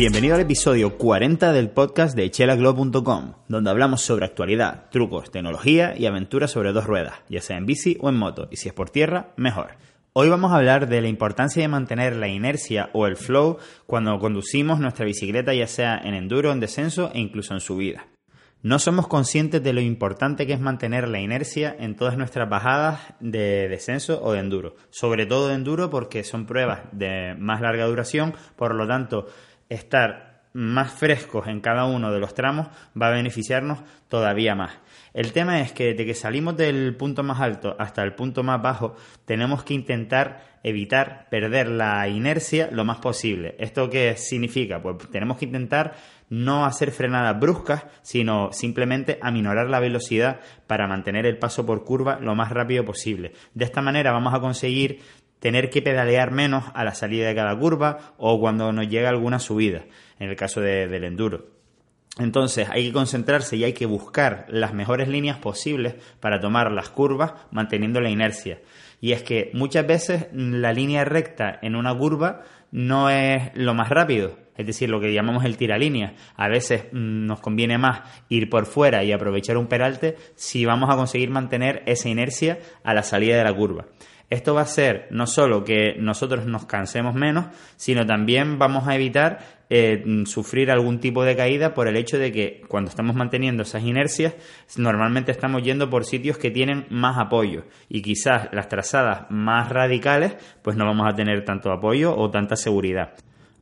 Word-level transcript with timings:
Bienvenido 0.00 0.34
al 0.34 0.40
episodio 0.40 0.96
40 0.96 1.52
del 1.52 1.68
podcast 1.68 2.16
de 2.16 2.30
chelaglow.com, 2.30 3.34
donde 3.48 3.68
hablamos 3.68 4.00
sobre 4.00 4.24
actualidad, 4.24 4.88
trucos, 4.90 5.30
tecnología 5.30 5.94
y 5.94 6.06
aventuras 6.06 6.52
sobre 6.52 6.72
dos 6.72 6.86
ruedas, 6.86 7.16
ya 7.28 7.42
sea 7.42 7.58
en 7.58 7.66
bici 7.66 7.98
o 8.00 8.08
en 8.08 8.16
moto, 8.16 8.48
y 8.50 8.56
si 8.56 8.68
es 8.68 8.72
por 8.72 8.88
tierra, 8.88 9.34
mejor. 9.36 9.72
Hoy 10.14 10.30
vamos 10.30 10.52
a 10.52 10.56
hablar 10.56 10.88
de 10.88 11.02
la 11.02 11.08
importancia 11.08 11.60
de 11.60 11.68
mantener 11.68 12.16
la 12.16 12.28
inercia 12.28 12.88
o 12.94 13.06
el 13.06 13.16
flow 13.16 13.58
cuando 13.84 14.18
conducimos 14.18 14.80
nuestra 14.80 15.04
bicicleta, 15.04 15.52
ya 15.52 15.66
sea 15.66 16.00
en 16.02 16.14
enduro, 16.14 16.50
en 16.50 16.60
descenso 16.60 17.10
e 17.12 17.20
incluso 17.20 17.52
en 17.52 17.60
subida. 17.60 18.06
No 18.62 18.78
somos 18.78 19.06
conscientes 19.06 19.62
de 19.62 19.72
lo 19.72 19.80
importante 19.80 20.46
que 20.46 20.52
es 20.52 20.60
mantener 20.60 21.08
la 21.08 21.18
inercia 21.18 21.74
en 21.78 21.96
todas 21.96 22.18
nuestras 22.18 22.46
bajadas 22.46 23.00
de 23.18 23.68
descenso 23.68 24.22
o 24.22 24.32
de 24.32 24.40
enduro. 24.40 24.76
Sobre 24.90 25.24
todo 25.24 25.48
de 25.48 25.54
enduro 25.54 25.88
porque 25.88 26.24
son 26.24 26.44
pruebas 26.44 26.80
de 26.92 27.34
más 27.38 27.62
larga 27.62 27.86
duración, 27.86 28.34
por 28.56 28.74
lo 28.74 28.86
tanto 28.86 29.28
estar 29.70 30.30
más 30.52 30.92
frescos 30.92 31.46
en 31.46 31.60
cada 31.60 31.84
uno 31.84 32.10
de 32.12 32.18
los 32.18 32.34
tramos 32.34 32.66
va 33.00 33.08
a 33.08 33.12
beneficiarnos 33.12 33.78
todavía 34.08 34.54
más. 34.54 34.72
El 35.14 35.32
tema 35.32 35.60
es 35.60 35.72
que 35.72 35.86
desde 35.86 36.06
que 36.06 36.14
salimos 36.14 36.56
del 36.56 36.96
punto 36.96 37.22
más 37.22 37.40
alto 37.40 37.76
hasta 37.78 38.02
el 38.02 38.14
punto 38.14 38.42
más 38.42 38.60
bajo, 38.60 38.96
tenemos 39.24 39.64
que 39.64 39.74
intentar 39.74 40.58
evitar 40.62 41.28
perder 41.30 41.68
la 41.68 42.06
inercia 42.08 42.68
lo 42.70 42.84
más 42.84 42.98
posible. 42.98 43.54
¿Esto 43.58 43.88
qué 43.88 44.16
significa? 44.16 44.82
Pues 44.82 44.96
tenemos 45.10 45.38
que 45.38 45.46
intentar 45.46 45.94
no 46.28 46.64
hacer 46.64 46.92
frenadas 46.92 47.38
bruscas, 47.40 47.84
sino 48.02 48.52
simplemente 48.52 49.18
aminorar 49.20 49.68
la 49.68 49.80
velocidad 49.80 50.40
para 50.66 50.86
mantener 50.86 51.26
el 51.26 51.38
paso 51.38 51.66
por 51.66 51.84
curva 51.84 52.18
lo 52.20 52.34
más 52.34 52.50
rápido 52.50 52.84
posible. 52.84 53.32
De 53.54 53.64
esta 53.64 53.82
manera 53.82 54.12
vamos 54.12 54.32
a 54.32 54.40
conseguir 54.40 55.00
tener 55.40 55.70
que 55.70 55.82
pedalear 55.82 56.30
menos 56.30 56.64
a 56.74 56.84
la 56.84 56.94
salida 56.94 57.26
de 57.26 57.34
cada 57.34 57.58
curva 57.58 58.14
o 58.18 58.38
cuando 58.38 58.72
nos 58.72 58.88
llega 58.88 59.08
alguna 59.08 59.38
subida, 59.38 59.84
en 60.18 60.30
el 60.30 60.36
caso 60.36 60.60
del 60.60 61.04
enduro. 61.04 61.46
Entonces 62.18 62.68
hay 62.70 62.86
que 62.86 62.92
concentrarse 62.92 63.56
y 63.56 63.64
hay 63.64 63.72
que 63.72 63.86
buscar 63.86 64.46
las 64.48 64.74
mejores 64.74 65.08
líneas 65.08 65.38
posibles 65.38 65.94
para 66.20 66.40
tomar 66.40 66.70
las 66.72 66.90
curvas 66.90 67.32
manteniendo 67.50 68.00
la 68.00 68.10
inercia. 68.10 68.60
Y 69.00 69.12
es 69.12 69.22
que 69.22 69.50
muchas 69.54 69.86
veces 69.86 70.26
la 70.32 70.72
línea 70.72 71.04
recta 71.04 71.58
en 71.62 71.76
una 71.76 71.96
curva 71.96 72.42
no 72.70 73.10
es 73.10 73.50
lo 73.54 73.74
más 73.74 73.88
rápido, 73.88 74.36
es 74.56 74.66
decir, 74.66 74.90
lo 74.90 75.00
que 75.00 75.14
llamamos 75.14 75.44
el 75.44 75.56
tiralínea. 75.56 76.14
A 76.36 76.48
veces 76.48 76.84
mm, 76.92 77.26
nos 77.26 77.40
conviene 77.40 77.78
más 77.78 78.02
ir 78.28 78.50
por 78.50 78.66
fuera 78.66 79.02
y 79.02 79.12
aprovechar 79.12 79.56
un 79.56 79.68
peralte 79.68 80.16
si 80.34 80.66
vamos 80.66 80.90
a 80.90 80.96
conseguir 80.96 81.30
mantener 81.30 81.82
esa 81.86 82.10
inercia 82.10 82.58
a 82.84 82.92
la 82.92 83.02
salida 83.02 83.38
de 83.38 83.44
la 83.44 83.54
curva. 83.54 83.86
Esto 84.30 84.54
va 84.54 84.62
a 84.62 84.66
ser 84.66 85.08
no 85.10 85.26
solo 85.26 85.64
que 85.64 85.96
nosotros 85.98 86.46
nos 86.46 86.64
cansemos 86.64 87.16
menos, 87.16 87.46
sino 87.76 88.06
también 88.06 88.60
vamos 88.60 88.86
a 88.86 88.94
evitar 88.94 89.40
eh, 89.70 90.04
sufrir 90.24 90.70
algún 90.70 91.00
tipo 91.00 91.24
de 91.24 91.34
caída 91.34 91.74
por 91.74 91.88
el 91.88 91.96
hecho 91.96 92.16
de 92.16 92.30
que 92.30 92.62
cuando 92.68 92.90
estamos 92.90 93.16
manteniendo 93.16 93.64
esas 93.64 93.82
inercias, 93.82 94.34
normalmente 94.76 95.32
estamos 95.32 95.64
yendo 95.64 95.90
por 95.90 96.04
sitios 96.04 96.38
que 96.38 96.52
tienen 96.52 96.86
más 96.90 97.18
apoyo 97.18 97.64
y 97.88 98.02
quizás 98.02 98.48
las 98.52 98.68
trazadas 98.68 99.26
más 99.30 99.68
radicales, 99.68 100.36
pues 100.62 100.76
no 100.76 100.86
vamos 100.86 101.08
a 101.08 101.16
tener 101.16 101.44
tanto 101.44 101.72
apoyo 101.72 102.16
o 102.16 102.30
tanta 102.30 102.54
seguridad. 102.54 103.14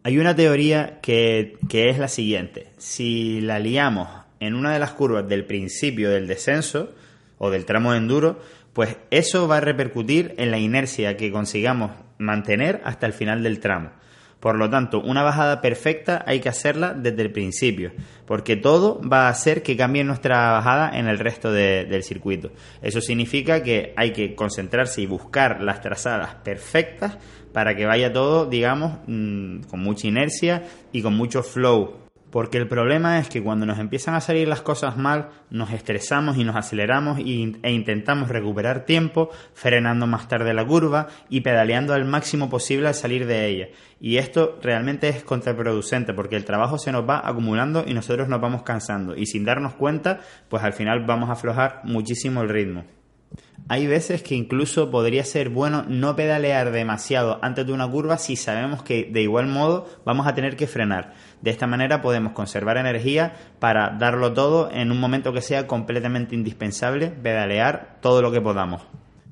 Hay 0.03 0.19
una 0.19 0.37
teoría 0.37 1.01
que, 1.01 1.57
que 1.69 1.89
es 1.89 1.99
la 1.99 2.09
siguiente, 2.09 2.69
si 2.77 3.41
la 3.41 3.59
liamos 3.59 4.09
en 4.41 4.55
una 4.55 4.73
de 4.73 4.79
las 4.79 4.93
curvas 4.93 5.27
del 5.27 5.45
principio 5.45 6.11
del 6.11 6.27
descenso 6.27 6.95
o 7.39 7.51
del 7.51 7.65
tramo 7.65 7.93
de 7.93 7.99
enduro, 7.99 8.41
pues 8.79 8.97
eso 9.11 9.49
va 9.49 9.57
a 9.57 9.61
repercutir 9.61 10.37
en 10.39 10.53
la 10.53 10.59
inercia 10.61 11.17
que 11.17 11.33
consigamos 11.33 11.91
mantener 12.17 12.81
hasta 12.85 13.07
el 13.07 13.13
final 13.13 13.43
del 13.43 13.59
tramo. 13.59 13.91
Por 14.39 14.57
lo 14.57 14.71
tanto, 14.71 15.01
una 15.01 15.25
bajada 15.25 15.61
perfecta 15.61 16.23
hay 16.25 16.39
que 16.39 16.49
hacerla 16.49 16.95
desde 16.95 17.23
el 17.23 17.33
principio, 17.33 17.91
porque 18.25 18.55
todo 18.55 19.01
va 19.01 19.27
a 19.27 19.31
hacer 19.31 19.65
que 19.65 19.77
cambie 19.77 20.05
nuestra 20.05 20.53
bajada 20.53 20.97
en 20.97 21.09
el 21.09 21.19
resto 21.19 21.51
del 21.51 22.05
circuito. 22.05 22.53
Eso 22.81 23.01
significa 23.01 23.65
que 23.65 23.95
hay 23.97 24.13
que 24.13 24.37
concentrarse 24.37 25.03
y 25.03 25.07
buscar 25.07 25.61
las 25.61 25.81
trazadas 25.81 26.37
perfectas 26.37 27.19
para 27.53 27.75
que 27.75 27.85
vaya 27.85 28.13
todo, 28.13 28.47
digamos, 28.47 28.99
mm, 29.09 29.63
con 29.63 29.81
mucha 29.81 30.07
inercia 30.07 30.63
y 30.93 31.03
con 31.03 31.17
mucho 31.17 31.43
flow 31.43 32.08
porque 32.31 32.59
el 32.59 32.69
problema 32.69 33.19
es 33.19 33.29
que 33.29 33.43
cuando 33.43 33.67
nos 33.67 33.79
empiezan 33.79 34.15
a 34.15 34.21
salir 34.21 34.49
las 34.49 34.61
cosas 34.61 34.97
mal, 34.97 35.31
nos 35.51 35.71
estresamos 35.71 36.37
y 36.37 36.45
nos 36.45 36.57
aceleramos 36.57 37.19
e 37.19 37.71
intentamos 37.71 38.29
recuperar 38.29 38.85
tiempo, 38.85 39.31
frenando 39.55 40.07
más 40.07 40.29
tarde 40.29 40.53
la 40.53 40.67
curva 40.67 41.09
y 41.29 41.41
pedaleando 41.41 41.95
al 41.95 42.05
máximo 42.05 42.51
posible 42.51 42.89
al 42.89 42.95
salir 42.95 43.27
de 43.27 43.47
ella. 43.47 43.69
Y 44.01 44.19
esto 44.19 44.59
realmente 44.63 45.09
es 45.09 45.25
contraproducente 45.25 46.13
porque 46.13 46.37
el 46.37 46.45
trabajo 46.45 46.79
se 46.79 46.93
nos 46.93 47.09
va 47.09 47.27
acumulando 47.27 47.85
y 47.87 47.95
nosotros 47.95 48.29
nos 48.29 48.41
vamos 48.41 48.63
cansando. 48.63 49.17
Y 49.17 49.27
sin 49.27 49.45
darnos 49.45 49.75
cuenta, 49.75 50.21
pues 50.49 50.63
al 50.63 50.73
final 50.73 51.05
vamos 51.07 51.31
a 51.31 51.33
aflojar 51.33 51.81
muchísimo 51.85 52.43
el 52.43 52.49
ritmo. 52.49 52.98
Hay 53.71 53.87
veces 53.87 54.23
que 54.23 54.35
incluso 54.35 54.91
podría 54.91 55.25
ser 55.25 55.51
bueno 55.51 55.85
no 55.87 56.17
pedalear 56.17 56.71
demasiado 56.73 57.39
antes 57.43 57.67
de 57.67 57.73
una 57.75 57.87
curva 57.87 58.17
si 58.17 58.35
sabemos 58.35 58.83
que 58.83 59.11
de 59.13 59.21
igual 59.21 59.47
modo 59.47 59.87
vamos 60.07 60.27
a 60.27 60.35
tener 60.35 60.57
que 60.57 60.67
frenar. 60.67 61.13
De 61.43 61.51
esta 61.51 61.67
manera 61.67 62.01
podemos 62.01 62.33
conservar 62.33 62.79
energía 62.79 63.35
para 63.59 63.91
darlo 63.91 64.33
todo 64.33 64.71
en 64.73 64.91
un 64.91 64.99
momento 64.99 65.35
que 65.35 65.43
sea 65.43 65.67
completamente 65.67 66.35
indispensable, 66.35 67.11
pedalear 67.11 67.99
todo 68.01 68.23
lo 68.23 68.33
que 68.33 68.41
podamos. 68.41 68.83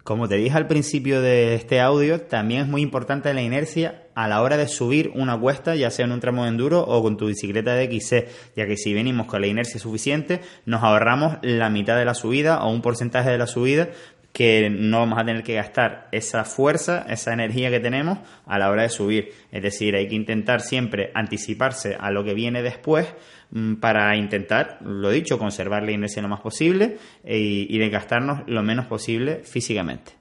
Como 0.07 0.29
te 0.29 0.37
dije 0.37 0.57
al 0.57 0.69
principio 0.69 1.21
de 1.21 1.57
este 1.57 1.81
audio, 1.81 2.21
también 2.21 2.61
es 2.61 2.69
muy 2.69 2.81
importante 2.81 3.35
la 3.35 3.43
inercia 3.43 4.05
a 4.15 4.29
la 4.29 4.41
hora 4.41 4.57
de 4.57 4.69
subir 4.69 5.11
una 5.17 5.37
cuesta, 5.37 5.75
ya 5.75 5.91
sea 5.91 6.05
en 6.05 6.13
un 6.13 6.21
tramo 6.21 6.45
de 6.45 6.51
enduro 6.51 6.81
o 6.81 7.03
con 7.03 7.17
tu 7.17 7.27
bicicleta 7.27 7.75
de 7.75 7.87
XC, 7.87 8.29
ya 8.55 8.69
que 8.69 8.77
si 8.77 8.95
venimos 8.95 9.27
con 9.27 9.41
la 9.41 9.49
inercia 9.49 9.81
suficiente, 9.81 10.43
nos 10.65 10.85
ahorramos 10.85 11.39
la 11.43 11.71
mitad 11.71 11.99
de 11.99 12.05
la 12.05 12.15
subida 12.15 12.63
o 12.63 12.71
un 12.71 12.83
porcentaje 12.83 13.31
de 13.31 13.39
la 13.39 13.49
subida 13.49 13.89
que 14.37 14.69
no 14.69 14.99
vamos 14.99 15.19
a 15.19 15.25
tener 15.25 15.43
que 15.43 15.55
gastar 15.55 16.09
esa 16.13 16.45
fuerza, 16.45 17.07
esa 17.09 17.33
energía 17.33 17.71
que 17.71 17.81
tenemos 17.81 18.19
a 18.45 18.59
la 18.59 18.69
hora 18.69 18.83
de 18.83 18.91
subir. 18.91 19.33
Es 19.51 19.63
decir, 19.63 19.97
hay 19.97 20.09
que 20.09 20.15
intentar 20.15 20.61
siempre 20.61 21.11
anticiparse 21.15 21.97
a 21.99 22.11
lo 22.11 22.23
que 22.23 22.35
viene 22.35 22.61
después 22.61 23.15
mm, 23.51 23.77
para 23.77 24.15
intentar, 24.15 24.77
lo 24.83 25.09
dicho, 25.09 25.39
conservar 25.39 25.85
la 25.85 25.93
inercia 25.93 26.21
lo 26.21 26.29
más 26.29 26.43
posible 26.43 26.99
y, 27.25 27.75
y 27.75 27.79
desgastarnos 27.79 28.43
lo 28.47 28.63
menos 28.63 28.85
posible 28.85 29.41
físicamente. 29.43 30.16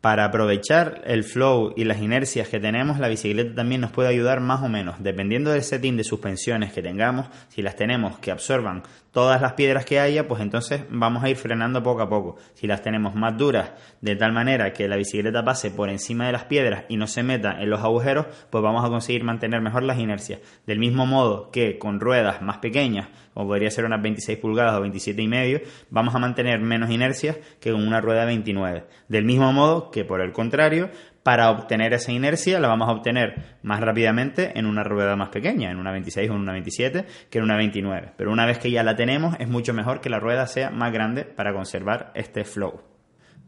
Para 0.00 0.24
aprovechar 0.24 1.02
el 1.06 1.24
flow 1.24 1.74
y 1.76 1.82
las 1.82 2.00
inercias 2.00 2.48
que 2.48 2.60
tenemos, 2.60 3.00
la 3.00 3.08
bicicleta 3.08 3.56
también 3.56 3.80
nos 3.80 3.90
puede 3.90 4.08
ayudar 4.08 4.38
más 4.38 4.62
o 4.62 4.68
menos, 4.68 5.02
dependiendo 5.02 5.50
del 5.50 5.64
setting 5.64 5.96
de 5.96 6.04
suspensiones 6.04 6.72
que 6.72 6.82
tengamos, 6.82 7.26
si 7.48 7.62
las 7.62 7.74
tenemos 7.74 8.16
que 8.20 8.30
absorban 8.30 8.84
todas 9.18 9.40
las 9.42 9.54
piedras 9.54 9.84
que 9.84 9.98
haya, 9.98 10.28
pues 10.28 10.40
entonces 10.40 10.82
vamos 10.90 11.24
a 11.24 11.28
ir 11.28 11.36
frenando 11.36 11.82
poco 11.82 12.02
a 12.02 12.08
poco. 12.08 12.36
Si 12.54 12.68
las 12.68 12.82
tenemos 12.82 13.16
más 13.16 13.36
duras, 13.36 13.72
de 14.00 14.14
tal 14.14 14.32
manera 14.32 14.72
que 14.72 14.86
la 14.86 14.94
bicicleta 14.94 15.44
pase 15.44 15.72
por 15.72 15.88
encima 15.88 16.26
de 16.26 16.32
las 16.32 16.44
piedras 16.44 16.84
y 16.88 16.96
no 16.96 17.08
se 17.08 17.24
meta 17.24 17.60
en 17.60 17.68
los 17.68 17.80
agujeros, 17.80 18.26
pues 18.50 18.62
vamos 18.62 18.84
a 18.84 18.88
conseguir 18.88 19.24
mantener 19.24 19.60
mejor 19.60 19.82
las 19.82 19.98
inercias. 19.98 20.40
Del 20.66 20.78
mismo 20.78 21.06
modo 21.06 21.50
que 21.50 21.78
con 21.78 21.98
ruedas 21.98 22.42
más 22.42 22.58
pequeñas, 22.58 23.08
como 23.34 23.48
podría 23.48 23.70
ser 23.70 23.84
unas 23.84 24.02
26 24.02 24.38
pulgadas 24.38 24.76
o 24.76 24.80
27 24.82 25.20
y 25.20 25.28
medio, 25.28 25.60
vamos 25.90 26.14
a 26.14 26.18
mantener 26.18 26.60
menos 26.60 26.90
inercias 26.90 27.38
que 27.60 27.72
con 27.72 27.86
una 27.86 28.00
rueda 28.00 28.24
29. 28.24 28.84
Del 29.08 29.24
mismo 29.24 29.52
modo 29.52 29.87
que 29.90 30.04
por 30.04 30.20
el 30.20 30.32
contrario, 30.32 30.90
para 31.22 31.50
obtener 31.50 31.92
esa 31.92 32.12
inercia 32.12 32.58
la 32.60 32.68
vamos 32.68 32.88
a 32.88 32.92
obtener 32.92 33.58
más 33.62 33.80
rápidamente 33.80 34.58
en 34.58 34.66
una 34.66 34.82
rueda 34.82 35.16
más 35.16 35.28
pequeña, 35.28 35.70
en 35.70 35.78
una 35.78 35.92
26 35.92 36.30
o 36.30 36.34
en 36.34 36.40
una 36.40 36.52
27, 36.52 37.04
que 37.30 37.38
en 37.38 37.44
una 37.44 37.56
29. 37.56 38.12
Pero 38.16 38.32
una 38.32 38.46
vez 38.46 38.58
que 38.58 38.70
ya 38.70 38.82
la 38.82 38.96
tenemos, 38.96 39.36
es 39.38 39.48
mucho 39.48 39.74
mejor 39.74 40.00
que 40.00 40.10
la 40.10 40.20
rueda 40.20 40.46
sea 40.46 40.70
más 40.70 40.92
grande 40.92 41.24
para 41.24 41.52
conservar 41.52 42.12
este 42.14 42.44
flow. 42.44 42.82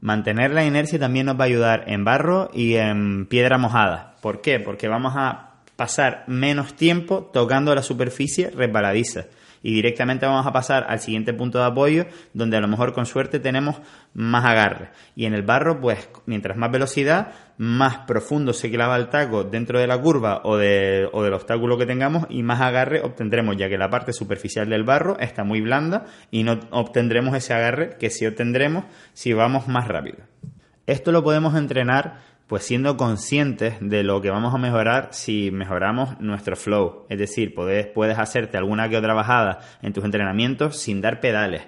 Mantener 0.00 0.50
la 0.50 0.64
inercia 0.64 0.98
también 0.98 1.26
nos 1.26 1.38
va 1.38 1.44
a 1.44 1.48
ayudar 1.48 1.84
en 1.86 2.04
barro 2.04 2.50
y 2.54 2.76
en 2.76 3.26
piedra 3.26 3.58
mojada. 3.58 4.16
¿Por 4.22 4.40
qué? 4.40 4.58
Porque 4.58 4.88
vamos 4.88 5.14
a 5.16 5.50
pasar 5.76 6.24
menos 6.26 6.74
tiempo 6.74 7.30
tocando 7.32 7.74
la 7.74 7.82
superficie 7.82 8.50
resbaladiza. 8.50 9.26
Y 9.62 9.74
directamente 9.74 10.26
vamos 10.26 10.46
a 10.46 10.52
pasar 10.52 10.86
al 10.88 11.00
siguiente 11.00 11.34
punto 11.34 11.58
de 11.58 11.64
apoyo 11.64 12.06
donde 12.32 12.56
a 12.56 12.60
lo 12.60 12.68
mejor 12.68 12.92
con 12.92 13.06
suerte 13.06 13.38
tenemos 13.40 13.80
más 14.14 14.44
agarre. 14.44 14.90
Y 15.16 15.26
en 15.26 15.34
el 15.34 15.42
barro, 15.42 15.80
pues 15.80 16.08
mientras 16.26 16.56
más 16.56 16.70
velocidad, 16.70 17.32
más 17.58 17.98
profundo 17.98 18.52
se 18.52 18.70
clava 18.70 18.96
el 18.96 19.08
taco 19.08 19.44
dentro 19.44 19.78
de 19.78 19.86
la 19.86 20.00
curva 20.00 20.40
o, 20.44 20.56
de, 20.56 21.08
o 21.12 21.22
del 21.22 21.34
obstáculo 21.34 21.76
que 21.76 21.86
tengamos 21.86 22.26
y 22.30 22.42
más 22.42 22.60
agarre 22.60 23.02
obtendremos, 23.02 23.56
ya 23.56 23.68
que 23.68 23.78
la 23.78 23.90
parte 23.90 24.12
superficial 24.12 24.68
del 24.68 24.84
barro 24.84 25.18
está 25.18 25.44
muy 25.44 25.60
blanda 25.60 26.06
y 26.30 26.42
no 26.42 26.58
obtendremos 26.70 27.34
ese 27.34 27.52
agarre 27.52 27.96
que 27.98 28.10
sí 28.10 28.26
obtendremos 28.26 28.84
si 29.12 29.32
vamos 29.32 29.68
más 29.68 29.88
rápido. 29.88 30.18
Esto 30.86 31.12
lo 31.12 31.22
podemos 31.22 31.54
entrenar 31.54 32.30
pues 32.50 32.64
siendo 32.64 32.96
conscientes 32.96 33.76
de 33.80 34.02
lo 34.02 34.20
que 34.20 34.28
vamos 34.28 34.52
a 34.52 34.58
mejorar 34.58 35.10
si 35.12 35.52
mejoramos 35.52 36.18
nuestro 36.18 36.56
flow. 36.56 37.06
Es 37.08 37.16
decir, 37.16 37.54
puedes, 37.54 37.86
puedes 37.86 38.18
hacerte 38.18 38.56
alguna 38.56 38.88
que 38.88 38.96
otra 38.96 39.14
bajada 39.14 39.60
en 39.82 39.92
tus 39.92 40.04
entrenamientos 40.04 40.76
sin 40.76 41.00
dar 41.00 41.20
pedales 41.20 41.62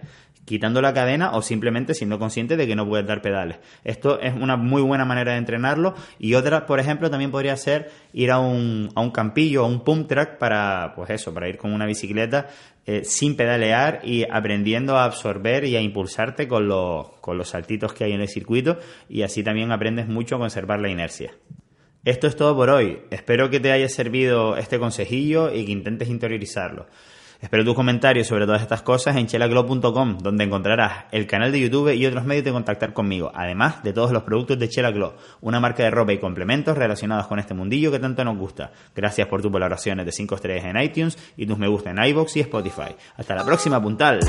quitando 0.44 0.83
la 0.83 0.93
cadena 0.93 1.33
o 1.33 1.43
simplemente 1.43 1.94
siendo 1.94 2.19
consciente 2.19 2.56
de 2.56 2.67
que 2.67 2.75
no 2.75 2.87
puedes 2.87 3.06
dar 3.06 3.23
pedales. 3.23 3.59
Esto 3.85 4.21
es 4.21 4.35
una 4.35 4.56
muy 4.56 4.83
buena 4.83 5.05
manera 5.05 5.33
de 5.33 5.39
entrenarlo 5.39 5.94
y 6.19 6.35
otra, 6.35 6.67
por 6.67 6.81
ejemplo, 6.81 7.11
también 7.11 7.31
podría 7.31 7.56
ser 7.56 7.91
ir 8.12 8.31
a 8.31 8.39
un, 8.39 8.91
a 8.94 9.00
un 9.00 9.11
campillo, 9.11 9.65
a 9.65 9.67
un 9.67 9.85
pump 9.85 10.09
track 10.09 10.39
para, 10.39 10.93
pues 10.97 11.11
eso, 11.11 11.33
para 11.33 11.49
ir 11.49 11.59
con 11.59 11.73
una 11.73 11.87
bicicleta 11.87 12.49
eh, 12.85 13.05
sin 13.05 13.37
pedalear 13.37 14.00
y 14.03 14.25
aprendiendo 14.29 14.97
a 14.97 15.05
absorber 15.05 15.65
y 15.65 15.77
a 15.77 15.81
impulsarte 15.81 16.49
con 16.49 16.67
los, 16.67 17.11
con 17.21 17.39
los 17.39 17.50
saltitos 17.50 17.93
que 17.93 18.05
hay 18.05 18.12
en 18.12 18.21
el 18.21 18.29
circuito 18.29 18.79
y 19.09 19.23
así 19.23 19.44
también 19.44 19.71
aprendes 19.71 20.09
mucho 20.09 20.37
a 20.37 20.39
conservar 20.39 20.81
la 20.81 20.89
inercia. 20.89 21.33
Esto 22.05 22.27
es 22.27 22.35
todo 22.35 22.56
por 22.56 22.69
hoy. 22.69 22.99
Espero 23.11 23.49
que 23.49 23.61
te 23.61 23.71
haya 23.71 23.89
servido 23.89 24.56
este 24.56 24.81
consejillo 24.81 25.55
y 25.55 25.65
que 25.65 25.71
intentes 25.71 26.09
interiorizarlo. 26.09 26.87
Espero 27.43 27.65
tus 27.65 27.75
comentarios 27.75 28.29
sobre 28.29 28.47
todas 28.47 28.62
estas 28.62 28.83
cosas 28.83 29.17
en 29.17 29.27
chelaglo.com, 29.27 30.19
donde 30.19 30.44
encontrarás 30.44 31.06
el 31.11 31.27
canal 31.27 31.50
de 31.50 31.59
YouTube 31.59 31.93
y 31.93 32.06
otros 32.06 32.25
medios 32.25 32.44
de 32.44 32.53
contactar 32.53 32.93
conmigo, 32.93 33.33
además 33.35 33.83
de 33.83 33.93
todos 33.93 34.12
los 34.12 34.23
productos 34.23 34.61
de 34.61 34.69
Chelaglo, 34.69 35.17
una 35.41 35.59
marca 35.59 35.83
de 35.83 35.91
ropa 35.91 36.12
y 36.12 36.19
complementos 36.19 36.79
relacionados 36.79 37.27
con 37.27 37.41
este 37.41 37.53
mundillo 37.53 37.91
que 37.91 37.99
tanto 37.99 38.23
nos 38.25 38.39
gusta. 38.39 38.71
Gracias 38.94 39.27
por 39.27 39.43
tus 39.43 39.50
valoraciones 39.50 40.06
de 40.06 40.12
5 40.12 40.37
estrellas 40.37 40.67
en 40.67 40.81
iTunes 40.81 41.19
y 41.37 41.44
tus 41.44 41.59
me 41.59 41.67
gusta 41.67 41.91
en 41.91 42.05
iBox 42.05 42.37
y 42.37 42.41
Spotify. 42.43 42.94
Hasta 43.17 43.35
la 43.35 43.44
próxima, 43.44 43.83
puntal. 43.83 44.21